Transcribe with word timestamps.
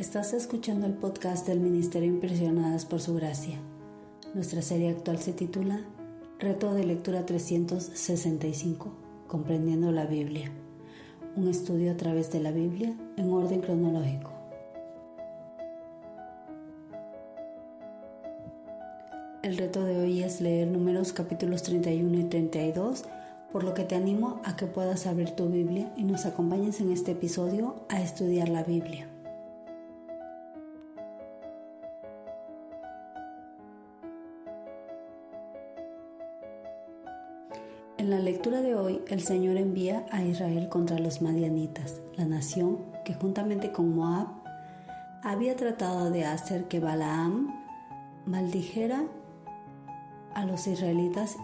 Estás 0.00 0.32
escuchando 0.32 0.86
el 0.86 0.94
podcast 0.94 1.46
del 1.46 1.60
Ministerio 1.60 2.08
Impresionadas 2.08 2.86
por 2.86 3.02
Su 3.02 3.14
Gracia. 3.16 3.58
Nuestra 4.32 4.62
serie 4.62 4.88
actual 4.88 5.18
se 5.18 5.34
titula 5.34 5.84
Reto 6.38 6.72
de 6.72 6.84
Lectura 6.84 7.26
365, 7.26 8.94
Comprendiendo 9.26 9.92
la 9.92 10.06
Biblia. 10.06 10.50
Un 11.36 11.48
estudio 11.48 11.92
a 11.92 11.98
través 11.98 12.32
de 12.32 12.40
la 12.40 12.50
Biblia 12.50 12.96
en 13.18 13.30
orden 13.30 13.60
cronológico. 13.60 14.32
El 19.42 19.58
reto 19.58 19.84
de 19.84 19.98
hoy 19.98 20.22
es 20.22 20.40
leer 20.40 20.68
números 20.68 21.12
capítulos 21.12 21.62
31 21.62 22.20
y 22.20 22.24
32, 22.24 23.04
por 23.52 23.64
lo 23.64 23.74
que 23.74 23.84
te 23.84 23.96
animo 23.96 24.40
a 24.46 24.56
que 24.56 24.64
puedas 24.64 25.06
abrir 25.06 25.32
tu 25.32 25.50
Biblia 25.50 25.92
y 25.94 26.04
nos 26.04 26.24
acompañes 26.24 26.80
en 26.80 26.90
este 26.90 27.12
episodio 27.12 27.84
a 27.90 28.00
estudiar 28.00 28.48
la 28.48 28.62
Biblia. 28.62 29.06
En 38.00 38.08
la 38.08 38.18
lectura 38.18 38.62
de 38.62 38.74
hoy, 38.74 39.02
el 39.08 39.20
Señor 39.20 39.58
envía 39.58 40.06
a 40.10 40.24
Israel 40.24 40.70
contra 40.70 40.98
los 40.98 41.20
madianitas, 41.20 42.00
la 42.16 42.24
nación 42.24 42.78
que 43.04 43.12
juntamente 43.12 43.72
con 43.72 43.94
Moab 43.94 44.26
había 45.22 45.54
tratado 45.54 46.10
de 46.10 46.24
hacer 46.24 46.64
que 46.64 46.80
Balaam 46.80 47.54
maldijera 48.24 49.04
a 50.34 50.46
los 50.46 50.66
israelitas 50.66 51.36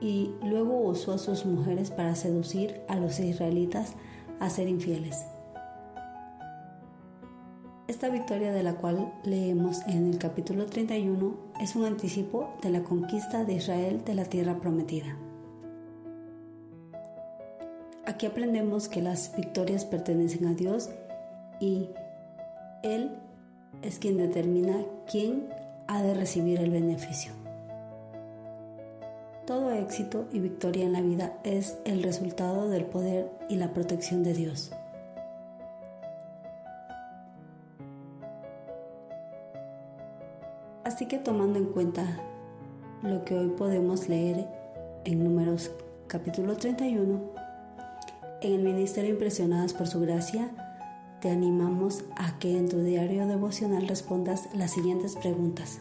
y 0.00 0.30
luego 0.44 0.82
usó 0.82 1.14
a 1.14 1.18
sus 1.18 1.46
mujeres 1.46 1.90
para 1.90 2.14
seducir 2.14 2.80
a 2.86 2.94
los 2.94 3.18
israelitas 3.18 3.94
a 4.38 4.50
ser 4.50 4.68
infieles. 4.68 5.26
Esta 7.88 8.08
victoria 8.08 8.52
de 8.52 8.62
la 8.62 8.74
cual 8.76 9.12
leemos 9.24 9.84
en 9.88 10.12
el 10.12 10.18
capítulo 10.18 10.66
31 10.66 11.34
es 11.60 11.74
un 11.74 11.84
anticipo 11.86 12.54
de 12.62 12.70
la 12.70 12.84
conquista 12.84 13.44
de 13.44 13.54
Israel 13.54 14.04
de 14.04 14.14
la 14.14 14.26
tierra 14.26 14.60
prometida. 14.60 15.16
Aquí 18.06 18.26
aprendemos 18.26 18.88
que 18.88 19.00
las 19.00 19.34
victorias 19.34 19.86
pertenecen 19.86 20.46
a 20.46 20.52
Dios 20.52 20.90
y 21.58 21.88
Él 22.82 23.12
es 23.80 23.98
quien 23.98 24.18
determina 24.18 24.76
quién 25.10 25.48
ha 25.86 26.02
de 26.02 26.12
recibir 26.12 26.60
el 26.60 26.70
beneficio. 26.70 27.32
Todo 29.46 29.72
éxito 29.72 30.26
y 30.32 30.40
victoria 30.40 30.84
en 30.84 30.92
la 30.92 31.00
vida 31.00 31.38
es 31.44 31.78
el 31.84 32.02
resultado 32.02 32.68
del 32.68 32.84
poder 32.84 33.30
y 33.48 33.56
la 33.56 33.72
protección 33.72 34.22
de 34.22 34.34
Dios. 34.34 34.72
Así 40.84 41.06
que 41.06 41.18
tomando 41.18 41.58
en 41.58 41.66
cuenta 41.66 42.20
lo 43.02 43.24
que 43.24 43.34
hoy 43.34 43.48
podemos 43.48 44.08
leer 44.08 44.46
en 45.04 45.24
Números 45.24 45.70
capítulo 46.06 46.56
31, 46.56 47.43
en 48.44 48.54
el 48.54 48.62
Ministerio 48.62 49.10
Impresionadas 49.10 49.72
por 49.72 49.86
Su 49.86 50.00
Gracia, 50.00 50.50
te 51.20 51.30
animamos 51.30 52.04
a 52.16 52.38
que 52.38 52.58
en 52.58 52.68
tu 52.68 52.80
diario 52.80 53.26
devocional 53.26 53.88
respondas 53.88 54.48
las 54.54 54.72
siguientes 54.72 55.16
preguntas. 55.16 55.80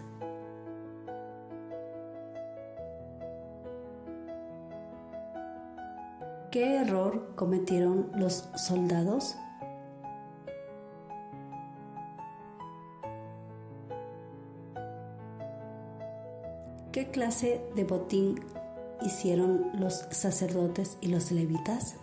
¿Qué 6.52 6.78
error 6.78 7.34
cometieron 7.36 8.12
los 8.16 8.50
soldados? 8.56 9.36
¿Qué 16.94 17.10
clase 17.10 17.62
de 17.76 17.84
botín 17.84 18.40
hicieron 19.02 19.72
los 19.74 20.06
sacerdotes 20.12 20.98
y 21.02 21.08
los 21.08 21.32
levitas? 21.32 21.98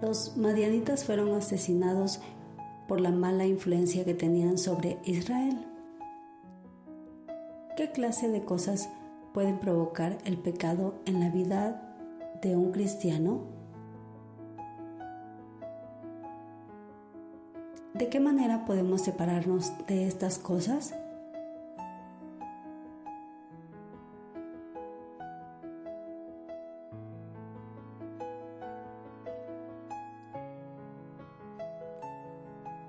Los 0.00 0.36
madianitas 0.36 1.04
fueron 1.04 1.34
asesinados 1.34 2.20
por 2.88 3.00
la 3.00 3.10
mala 3.10 3.46
influencia 3.46 4.04
que 4.04 4.14
tenían 4.14 4.58
sobre 4.58 4.98
Israel. 5.04 5.66
¿Qué 7.76 7.90
clase 7.90 8.28
de 8.28 8.44
cosas 8.44 8.88
pueden 9.32 9.58
provocar 9.58 10.18
el 10.24 10.38
pecado 10.38 10.94
en 11.06 11.20
la 11.20 11.30
vida 11.30 11.96
de 12.42 12.56
un 12.56 12.72
cristiano? 12.72 13.42
¿De 17.94 18.08
qué 18.08 18.20
manera 18.20 18.64
podemos 18.64 19.02
separarnos 19.02 19.72
de 19.86 20.06
estas 20.06 20.38
cosas? 20.38 20.94